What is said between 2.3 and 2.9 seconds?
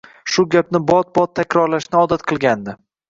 qilgandi.